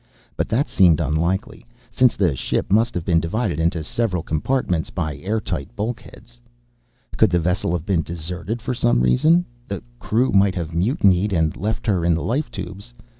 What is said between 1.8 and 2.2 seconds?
since